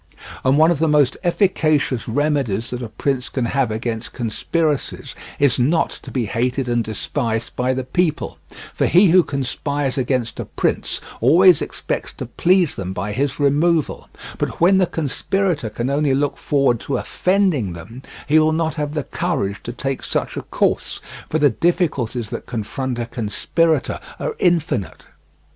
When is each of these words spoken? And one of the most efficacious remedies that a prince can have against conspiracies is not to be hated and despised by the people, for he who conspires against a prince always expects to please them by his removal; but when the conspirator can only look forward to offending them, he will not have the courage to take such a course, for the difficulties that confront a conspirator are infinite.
And 0.43 0.57
one 0.57 0.71
of 0.71 0.79
the 0.79 0.87
most 0.87 1.15
efficacious 1.23 2.07
remedies 2.09 2.71
that 2.71 2.81
a 2.81 2.89
prince 2.89 3.29
can 3.29 3.45
have 3.45 3.69
against 3.69 4.13
conspiracies 4.13 5.13
is 5.37 5.59
not 5.59 5.91
to 6.01 6.09
be 6.09 6.25
hated 6.25 6.67
and 6.67 6.83
despised 6.83 7.55
by 7.55 7.75
the 7.75 7.83
people, 7.83 8.39
for 8.73 8.87
he 8.87 9.09
who 9.09 9.21
conspires 9.21 9.99
against 9.99 10.39
a 10.39 10.45
prince 10.45 11.01
always 11.19 11.61
expects 11.61 12.13
to 12.13 12.25
please 12.25 12.77
them 12.77 12.93
by 12.93 13.11
his 13.11 13.39
removal; 13.39 14.09
but 14.39 14.59
when 14.59 14.77
the 14.77 14.87
conspirator 14.87 15.69
can 15.69 15.87
only 15.91 16.15
look 16.15 16.35
forward 16.35 16.79
to 16.79 16.97
offending 16.97 17.73
them, 17.73 18.01
he 18.27 18.39
will 18.39 18.53
not 18.53 18.73
have 18.73 18.95
the 18.95 19.03
courage 19.03 19.61
to 19.61 19.71
take 19.71 20.03
such 20.03 20.35
a 20.35 20.41
course, 20.41 20.99
for 21.29 21.37
the 21.37 21.51
difficulties 21.51 22.31
that 22.31 22.47
confront 22.47 22.97
a 22.97 23.05
conspirator 23.05 23.99
are 24.19 24.35
infinite. 24.39 25.05